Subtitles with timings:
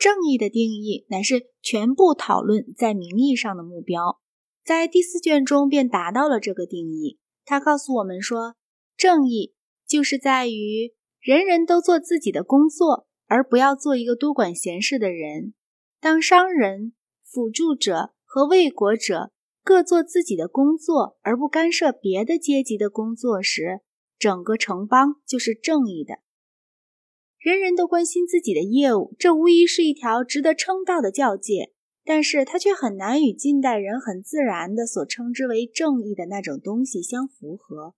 [0.00, 4.18] 正义的定义乃是全部讨论在名义上的目标，
[4.64, 7.18] 在第四卷中便达到了这个定义。
[7.44, 8.54] 他告诉我们说，
[8.96, 9.52] 正义
[9.86, 15.52] 就是在于人人都做自己的工作，而不要做一个多管闲事的人。
[16.00, 19.32] 当商人、辅助者和卫国者
[19.62, 23.80] 各做自己的工作，而不干涉别的阶级的工作时，
[24.18, 26.20] 整个城邦就是正义的。
[27.40, 31.72] 人人都关心自己的业务，这无疑是一条值得称道的教诫，
[32.04, 37.94] 但是它却很难与近代人很自然的所称之为正义的那种东西相符合。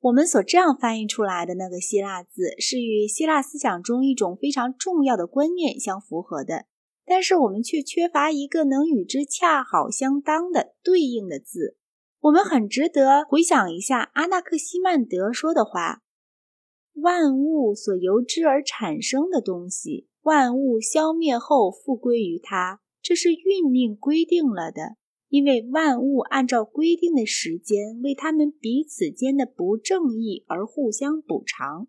[0.00, 6.64] 我们所这样翻译出来的那个希腊字，是与希腊思想中一种非常重要的观念相符合的，
[7.04, 11.76] 但是我们却缺乏一个能与之恰好相当的对应的字。
[12.20, 16.00] 我们很值得回想一下阿纳克西曼德说的话。
[17.00, 24.96] 万物所由之而产生的东西，万物消灭后复归于它，这是运命规定了的。
[25.28, 31.86] 因为万物按照规定的时间为他们彼此间的不正义而互相补偿。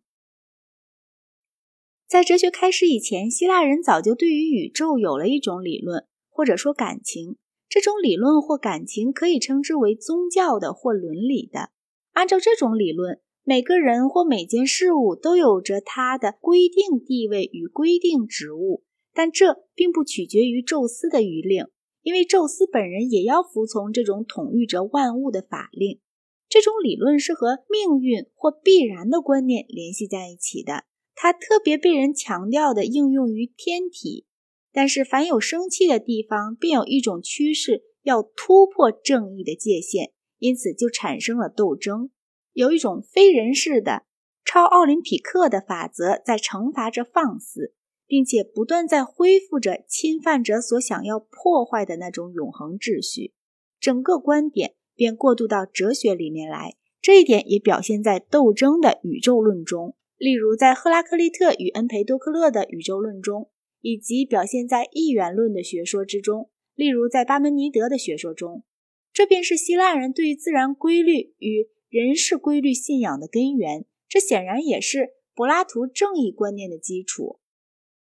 [2.06, 7.38] 在哲学开始以前，希腊人早就对于宇宙有了一种理论，或者说感情。
[7.70, 11.70] 这种理论或感情可以称之为宗教的或伦理的。
[12.12, 13.22] 按照这种理论。
[13.50, 21.66] 每个人或每件事物都有着它的规定地位与规定职务，但这并不取决于宙斯的谕令，
[22.04, 26.00] 因为宙斯本人也要服从这种统御着万物的法令。
[26.48, 30.84] 这种理论是和命运或必然的观念联系在一起的，
[31.16, 34.28] 它特别被人强调的应用于天体。
[34.72, 42.12] 但是，凡有生气的地方，便有一种趋势要突破正义的界限，因此就产生了斗争。
[42.54, 44.04] 有一种非人式的
[44.44, 47.74] 超奥林匹克的法则在惩罚着放肆，
[48.08, 53.34] 并且不断在恢复着侵犯者所想要破坏的那种永恒秩序。
[53.80, 63.50] 整个观点便过渡到哲学里面来，这一点也表现在斗争的宇宙论中，例如在赫拉克利特与恩培多克勒的宇宙论中，
[63.82, 68.64] 以及表现在一元论的学说之中，例如在巴门尼德的学说中。
[69.14, 71.70] 这便是希腊人对于自然规律与。
[71.90, 77.40] 人是规律信仰的根源，这显然也是柏拉图正义观念的基础。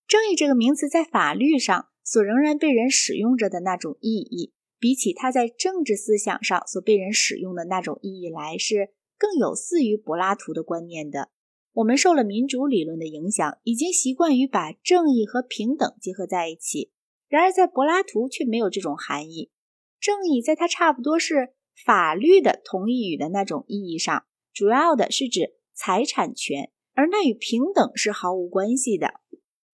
[0.06, 11.30] 正义这个名词在法律上所仍然被人使用着的那种意义，比起它在政治思想上所被人使用的那种意义来，是更有似于柏拉图的观念的。
[11.72, 16.90] 我们受了民主理论的影响，已经习惯于把正义和平等结合在一起。
[17.28, 19.50] 然而，在柏拉图却没有这种含义。
[19.98, 21.54] 正义在他差不多是。
[21.84, 29.20] 法律的同义语的那种意义上，主要的是指财产权，而那与平等是毫无关系的。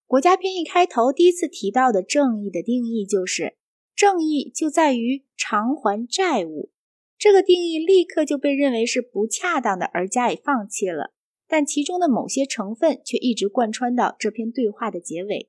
[0.07, 3.57] 国家篇一开头第一次提到的正义的定义就是：
[3.95, 6.71] 正义就在于偿还债务。
[7.19, 11.15] 这个定义立刻就被认为是不恰当的，而加以放弃了。
[11.49, 15.49] 但其中的某些成分却一直贯穿到这篇对话的结尾。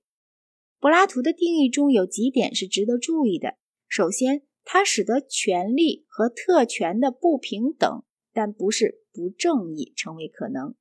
[0.79, 3.56] 柏拉图的定义中有几点是值得注意的。
[3.88, 10.75] 首先，它使得权利和特权的不平等，但不是不正义成为可能。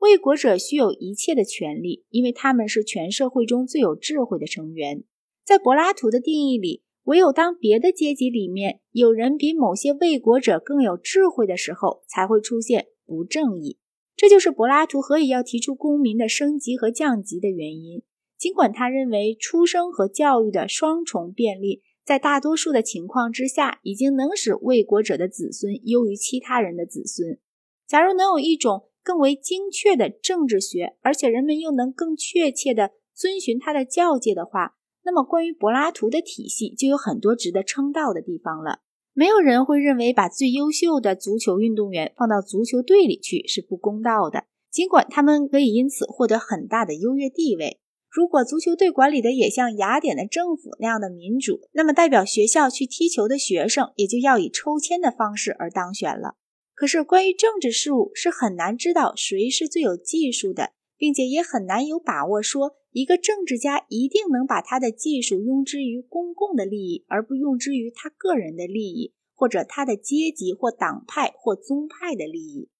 [0.00, 5.04] 为国者需有一切的权利，因为他们是全社会中最有智慧的成员。
[5.44, 13.78] 在柏拉图的定义里，唯有当别的阶级里面有人比某些为国者更有智慧的时候，才会出现不正义。
[14.16, 18.02] 这就是柏拉图何以要提出公民的升级和降级的原因。
[18.36, 21.84] 尽管他认为出生和教育的双重便利。
[22.10, 27.38] 在大多数的情况之下，已经能使为国者的子孙优于其他人的子孙。
[27.86, 38.80] 假如能有一种更为精确的政治学，而且人们又能更确切地遵循他的教诫的话，那么关于柏拉图的体系就有很多值得称道的地方了。
[39.12, 47.79] 没有人会认为把最优秀的足球运动员放到足球队里去是不公道的，尽管他们可以因此获得很大的优越地位。
[48.10, 56.34] 如果足球队管理的也像雅典的政府那样的民主，那么代表学校去踢球的学生也就要以抽签的方式而当选了。
[56.74, 72.70] 可是关于政治事务是很难知道谁是最有技术的，并且也很难有把握说一个政治家一定能把他的技术用之于公共的利益，而不用之于他个人的利益，或者他的阶级或党派或宗派的利益。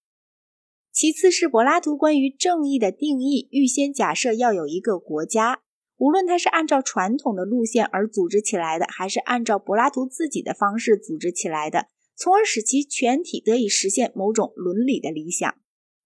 [0.93, 5.63] 其次是柏拉图关于正义的定义，预先假设要有一个国家，
[5.97, 15.55] 无论它是按照传统的路线而组织起来的，还是按照柏拉图自己的方式组织起来的，从而使其全体得以实现某种伦理的理想。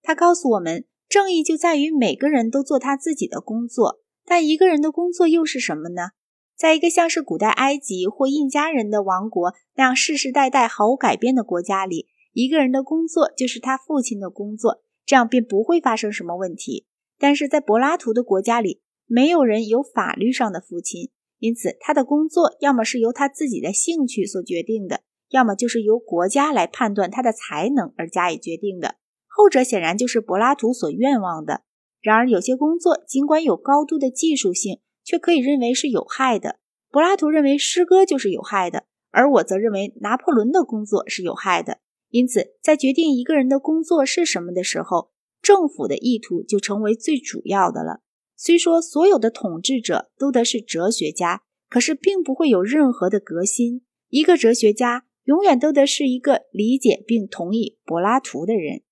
[0.03, 6.11] 他告诉我们，正义就在于每个人都做他自己的工作，但一个人的工作又是什么呢？
[6.57, 16.87] 在一个像是古代埃及或印加人的王国那样世世代代毫无改变的国家里，一个人的工作就是他父亲的工作，这样便不会发生什么问题。
[17.17, 28.97] 但是在柏拉图的国家里，没有人有法律上的父亲，因此他的工作要么是由他自己的兴趣所决定的，要么就是由国家来判断他的才能而加以决定的。
[29.29, 31.63] 后者显然就是柏拉图所愿望的。
[32.01, 36.59] 然而，有些工作尽管有高度的技术性，却可以认为是有害的。
[36.91, 41.79] 柏拉图认为诗歌就是有害的，而我则认为拿破仑的工作是有害的。
[42.15, 45.11] 因此，在决定一个人的工作是什么的时候，
[45.43, 48.03] 政府的意图就成为最主要的了。
[48.37, 53.83] 虽说所有的统治者都得是哲学家，可是并不会有任何的革新。
[54.11, 58.83] 一个哲学家永远都得是一个理解并同意柏拉图的人。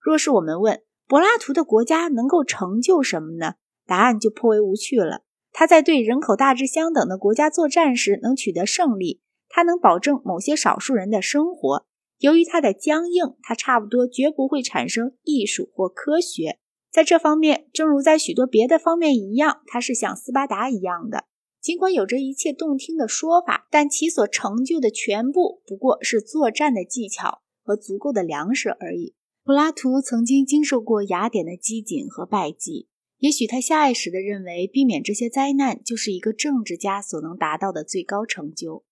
[0.00, 3.54] 若是我们问柏拉图的国家能够成就什么呢？
[3.86, 5.22] 答案就颇为无趣了。
[5.52, 11.86] 他在对人口大致相等的国家作战时能取得胜利，他能保证某些少数人的生活。
[12.18, 16.58] 由于它的僵硬，它差不多绝不会产生艺术或科学。
[16.90, 21.24] 在这方面，正如在许多别的方面一样，它是像斯巴达一样的。
[21.60, 29.14] 尽管有着一切动听的说法，但其所成就的全部不过是作战的技巧和足够的粮食而已。
[29.44, 32.88] 柏拉图曾经经受过雅典的饥馑和败绩，
[33.18, 38.84] 也许他下意识地认为，避免这些灾难就是一个政治家所能达到的最高成就。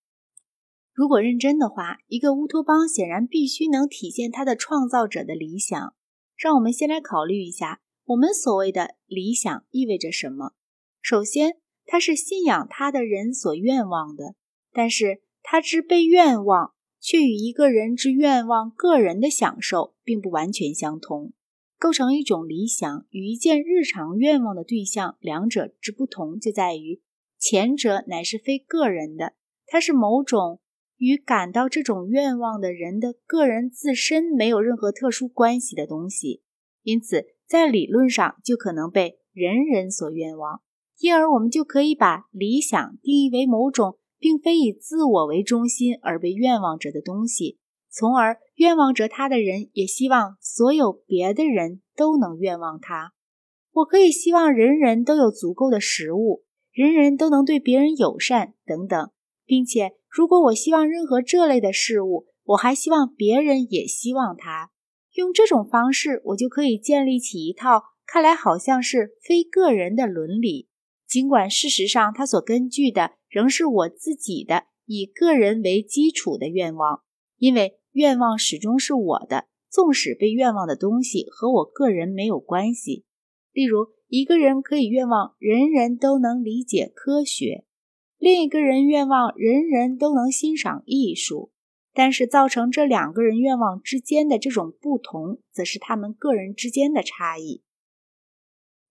[0.97, 5.93] 如果认真的话，一个乌托邦显然必须能体现他的创造者的理想。
[6.35, 10.53] 让我们先来考虑一下，我们所谓的理想意味着什么。
[10.99, 14.33] 首先，它是信仰他的人所愿望的，
[14.73, 16.73] 但是他之被愿望。
[16.99, 21.31] 却与一个人之愿望、个人的享受并不完全相同。
[21.77, 27.01] 构成一种理想与一件日常愿望的对象，两者之不同就在于，
[27.37, 29.35] 前者乃是非个人的，
[29.67, 30.59] 它是某种
[30.97, 36.41] 与感到这种愿望的人的个人自身没有任何特殊关系的东西，
[36.83, 40.61] 因此在理论上就可能被人人所愿望，
[40.99, 43.97] 因而我们就可以把理想定义为某种。
[44.19, 53.13] 并非以自我为中心而被愿望着的东西，从而愿望着他的人也希望所有别的人都能愿望他。
[53.73, 59.11] 我可以希望人人都有足够的食物，人人都能对别人友善等等，
[59.45, 64.71] 并且如果我希望任何这类的事物，我还希望别人也希望它。
[65.13, 70.69] 用这种方式，我就可以建立起一套看来好像是非个人的伦理，
[71.07, 73.11] 尽管事实上它所根据的。
[73.29, 77.03] 仍是我自己的以个人为基础的愿望，
[77.37, 83.05] 因为愿望始终是我的，纵使被愿望的东西和我个人没有关系。
[83.51, 87.65] 例如，一个人可以愿望人人都能理解科学，
[88.17, 91.51] 另一个人愿望人人都能欣赏艺术，
[91.93, 97.61] 但是造成这两个人愿望之间的这种不同，则是他们个人之间的差异。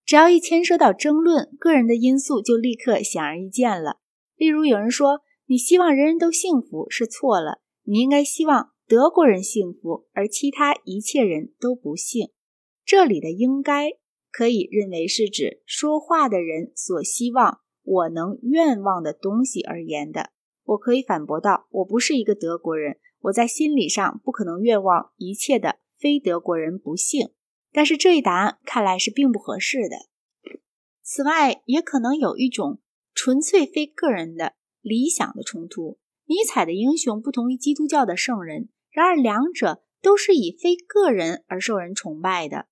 [0.05, 3.99] 只要一牵涉到争论，个人的因素就立刻显而易见了。
[4.37, 12.29] 例如，有人说你希望人人都幸福是错了，你应该希望德国人幸福，而其他一切人都不幸。
[12.85, 13.91] 这里的“应该”
[14.31, 20.31] 可以认为是指说话的人所希望我能愿望的东西而言的。
[20.63, 27.29] 我可以反驳道：我不是一个德国人，我在心理上不可能愿望一切的非德国人不幸。
[27.71, 30.07] 但是这一答案看来是并不合适的。
[31.01, 32.79] 此外，也可能有一种。
[33.19, 35.97] 纯粹非个人的理想的冲突。
[36.25, 42.67] 尼采的英雄不同于基督教的圣人，然而两者都是以非个人而受人崇拜的。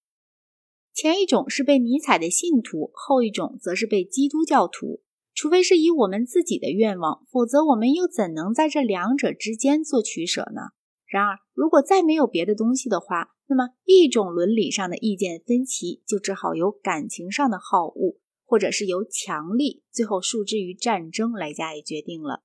[0.93, 5.01] 前一种是被尼采的信徒，后一种则是被基督教徒。
[5.35, 10.71] 除非是以我们自己的愿望，否则我们又怎能在这两者之间做取舍呢？
[11.05, 18.17] 然而，如果再没有别的东西的话，那么一种伦理上的意见分歧就只好由感情上的好恶。
[18.47, 22.43] 或者是由强力最后诉之于战争来加以决定了。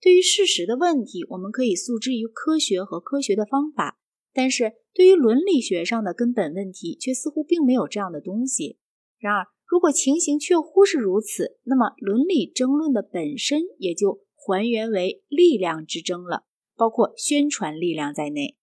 [0.00, 3.98] 对于事实的问题，我们可以诉之于科学和科学的方法；
[4.32, 8.78] 但是对于伦理学上的根本问题，却似乎并没有这样的东西。
[9.18, 16.44] 然而，如果情形确乎是如此，那么伦理争论的本身也就还原为力量之争了，
[16.76, 18.58] 包括宣传力量在内。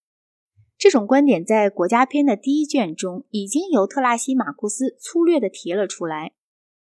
[0.77, 6.33] 这种观点在《国家篇》的第一卷中已经由特拉西马库斯粗略地提了出来。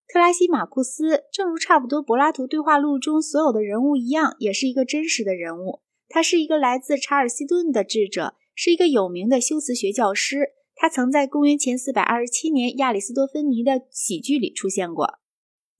[0.07, 5.81] 特拉西马库斯，正如差不多柏拉图对话录中所有的人物一样，也是一个真实的人物。
[6.07, 10.51] 他是一个来自查尔斯顿的智者，是一个有名的修辞学教师。
[10.81, 15.19] 他曾在公元前427年亚里斯多芬尼的喜剧里出现过。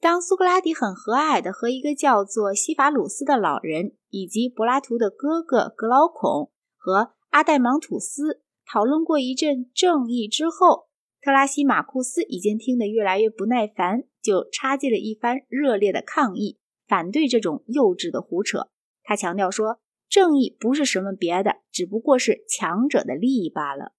[0.02, 10.90] 当苏格拉底很和蔼地和一个叫做西法鲁斯的老人，以及柏拉图的哥哥格劳孔和阿代芒吐斯讨论过一阵正义之后，
[11.22, 18.68] 特拉西马库斯已经听得越来越不耐烦，就插进了一番热烈的抗议，反对这种幼稚的胡扯。
[19.02, 19.80] 他强调说，
[20.10, 23.94] 正义不是什么别的，只不过是强者的利益罢了。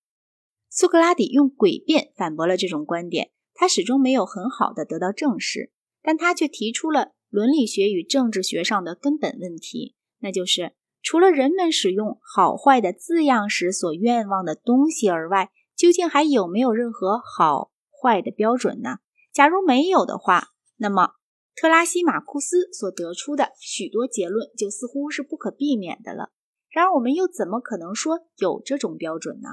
[0.73, 5.73] 苏格拉底用诡辩反驳了这种观点，他始终没有很好的得到证实。
[6.03, 10.73] 但他却提出了伦理学与政治学上的根本问题，那就是
[11.03, 19.01] 除了人们使用好坏的字样时所愿望的东西而外，究竟还有没有任何好坏的标准呢？
[19.33, 21.15] 假如没有的话，那么
[21.55, 26.31] 特拉西马库斯所得出的许多结论就似乎是不可避免的了。
[26.71, 29.49] 然而，我们又怎么可能说有这种标准呢？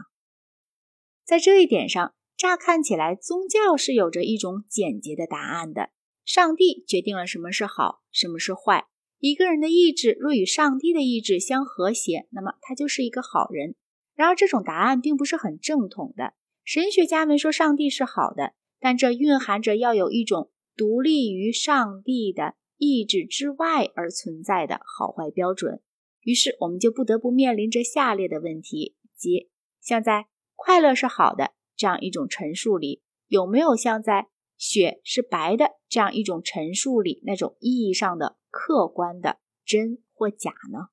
[1.28, 5.90] 在这一点上，乍看起来，宗教是有着一种简洁的答案的。
[6.24, 8.88] 上帝决定了什么是好，什么是坏。
[9.20, 13.76] 一个人的意志若与上帝的意志相和谐，那么他就是一个好人。
[14.16, 16.34] 然而，这种答案并不是很正统的。
[16.64, 25.82] 神学家们说上帝是好的，但这蕴含着要有一种独立于上帝的意志之外而存在的好坏标准。
[26.22, 29.50] 于是，我们就不得不面临着下列的问题：即
[29.82, 30.28] 像在
[30.68, 34.28] “快乐是好的”这样一种陈述里，有没有像在？
[34.58, 40.90] 雪是白的，这样一种陈述里那种意义上的客观的真或假呢？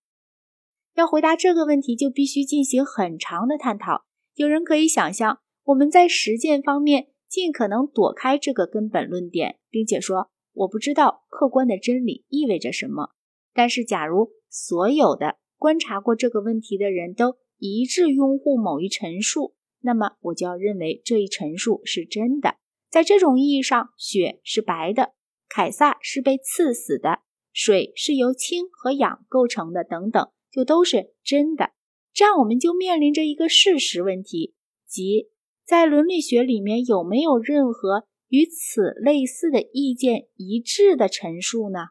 [0.94, 4.04] 要回答这个问题，就必须进行很长的探讨。
[4.34, 13.10] 有人可以想象，我们在实践方面尽可能躲开这个根本论点，并且说我不知道客观的真理意味着什么。
[13.52, 19.54] 但是，假如所有的观察过这个问题的人都一致拥护某一陈述，
[19.86, 22.56] 那么我就要认为这一陈述是真的。
[22.88, 25.12] 在这种意义上，雪是白的，
[25.46, 27.18] 凯撒是被刺死的，
[27.52, 31.72] 水是由氢和氧构成的，等等，就都是真的。
[32.14, 34.54] 这样，我们就面临着一个事实问题，
[34.88, 35.28] 即
[35.66, 41.88] 在伦理学里面有没有任何与此类似的意见一致的陈述呢？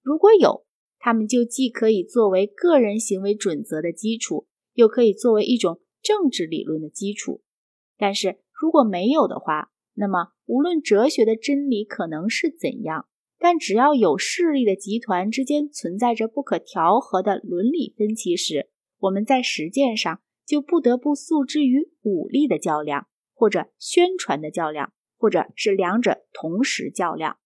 [0.00, 0.64] 如果有，
[1.00, 7.42] 他们就既可以作为个人行为准则的基础，又可以作为一种政治理论的基础。
[7.98, 13.08] 但是如果没有的话，那么，无论哲学的真理可能是怎样，
[13.38, 27.38] 但只要有势力的集团之间存在着不可调和的伦理分歧时，我们在实践上就不得不诉之于武力的较量，或者宣传的较量，或者是两者同时较量。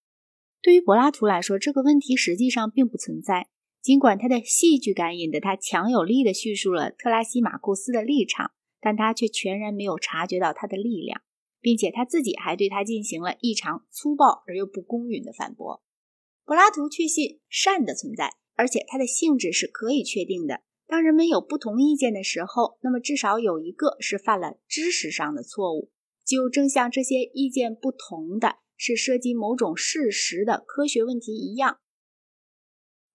[0.61, 3.49] 对于柏拉图来说，这个问题实际上并不存在。
[3.83, 11.23] 尽管他的戏剧感引得他强有力地叙述了特拉西马库斯的立场，但他却全然没有察觉到他的力量。
[11.63, 15.83] 并且他自己还对他进行了异常粗暴而又不公允的反驳。
[16.47, 20.63] 柏拉图确信善的存在，而且它的性质是可以确定的。
[20.87, 25.91] 当人们有不同意见的时候，那么至少有一个是犯了知识上的错误，
[26.25, 31.79] 就正像这些意见不同的是涉及某种事实的科学问题一样。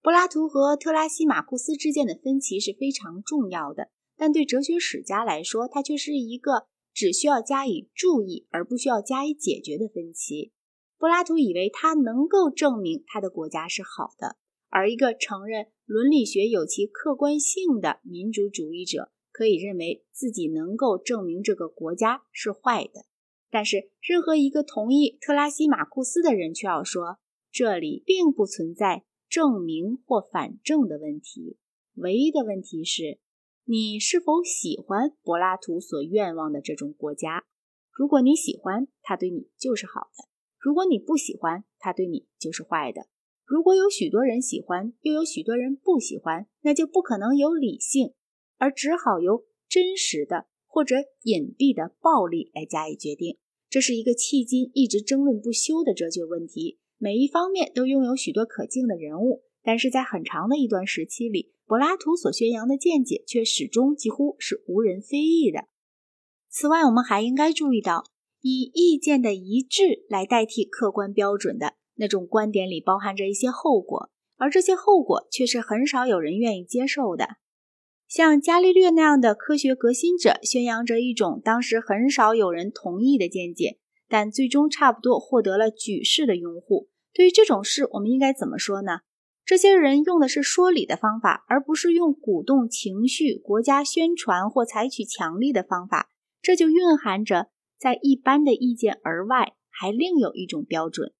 [0.06, 6.68] 柏拉图和特拉西马库斯之间的分歧是非常重要的，但对哲学史家来说，它却是一个。
[6.94, 10.52] 只需要加以注意，而不需要加以解决的分歧。
[10.96, 14.36] 柏拉图以为他能够证明他的国家是好的，
[14.68, 23.06] 而一个承认伦理学有其客观性的民主主义者可以认为自己能够证明这个国家是坏的。
[23.50, 27.18] 但是，任何一个同意特拉西马库斯的人却要说，
[27.50, 29.02] 这里并不存在
[29.36, 31.58] 证明或反证的问题，
[31.96, 33.18] 唯一的问题是。
[33.66, 37.44] 你是否喜欢柏拉图所愿望的这种国家？
[37.92, 40.24] 如果你喜欢，他对你就是好的；
[40.58, 43.08] 如果你不喜欢，他对你就是坏的。
[43.44, 48.14] 如果有许多人喜欢，又有许多人不喜欢，那就不可能有理性，
[48.56, 53.36] 而只好由真实的或者隐蔽的暴力来加以决定。
[53.68, 61.52] 这是一个迄今一直争论不休的哲学问题，每一方面都拥有许多可敬的人物，但是在很长的一段时期里。
[61.68, 65.64] 柏拉图所宣扬的见解却始终几乎是无人非议的。
[66.48, 68.04] 此外，我们还应该注意到，
[68.40, 77.30] 以意见的一致来代替客观标准的那种观点里包含着一些后果，而这些后果却是很少有人愿意接受的。
[78.06, 86.88] 像伽利略那样的科学革新者，宣扬着一种当时很少有人同意的见解，但最终差不多获得了举世的拥护。
[87.12, 89.00] 对于这种事，我们应该怎么说呢？
[89.44, 96.10] 这些人用的是说理的方法，而不是用鼓动情绪、国家宣传或采取强力的方法。
[96.42, 97.48] 这就蕴含着
[97.78, 101.12] 在一般的意见而外，还另有一种标准。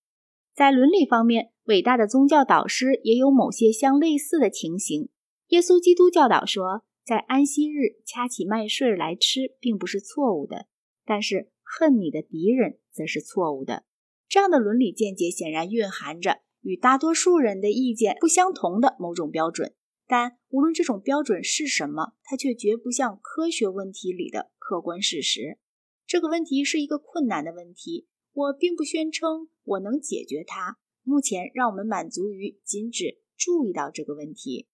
[0.55, 5.09] 在伦理方面，伟大的宗教导师也有某些相类似的情形。
[5.49, 10.67] 耶稣基督教导说，在安息日掐起麦穗来吃，并不是错误的，
[11.05, 13.85] 但是恨你的敌人则是错误的。
[14.29, 19.75] 这样的伦理见解显然蕴含着与大多数人的意见不相同的某种标准，
[20.07, 25.59] 但无论这种标准是什么，它却绝不像科学问题里的客观事实。
[26.07, 30.79] 这个问题是一个困难的问题，我并不宣称我能解决它。
[31.03, 34.67] 目前，让我们满足于仅只注意到这个问题。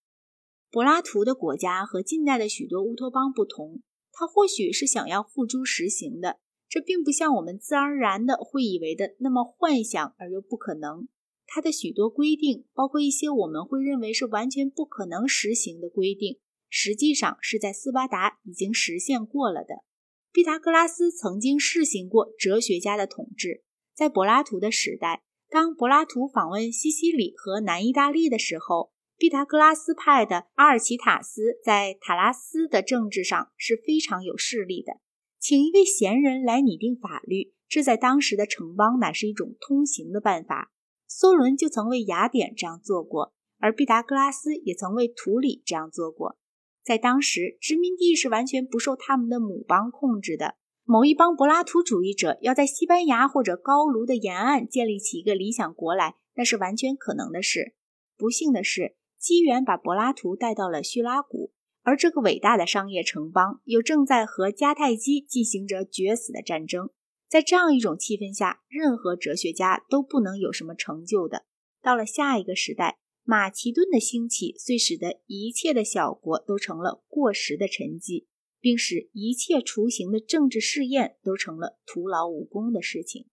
[0.70, 6.38] 柏拉图的国家和近代的许多乌托邦不同，他或许是想要付诸实行的。
[6.72, 11.06] 这并不像我们自然而然的会以为的那么幻想而又不可能。
[11.46, 16.38] 他的许多规定，包括一些我们会认为是完全不可能实行的规定，
[16.70, 19.84] 实际上是在斯巴达已经实现过了的。
[20.32, 23.64] 毕达哥拉斯曾经试行过哲学家的统治，
[23.94, 28.92] 在柏拉图的时代，当柏拉图访问西西里和南意大利的时候。
[29.18, 34.94] 毕达哥拉斯派的阿尔奇塔斯在塔拉斯的政治上是非常有势力的，
[35.42, 40.70] 请一位贤人来拟定法律，这在当时的城邦乃是一种通行的办法。
[41.10, 46.38] 梭伦就曾为雅典这样做过，而毕达哥拉斯也曾为图里这样做过。
[46.84, 50.54] 在当时，殖民地是完全不受他们的母邦控制的。
[50.84, 57.74] 某一帮柏拉图主义者要在西班牙或者高卢的沿岸建立起一个理想国来，那是完全可能的事。
[58.16, 58.94] 不幸的是。
[59.18, 66.90] 机缘把柏拉图带到了叙拉古，而这个伟大的商业城邦又正在和迦太基进行着决死的战争。
[67.28, 71.46] 在这样一种气氛下，任何哲学家都不能有什么成就的。
[71.80, 78.26] 到了下一个时代，马其顿的兴起遂使得一切的小国都成了过时的沉寂，
[78.60, 83.26] 并使一切雏形的政治试验都成了徒劳无功的事情。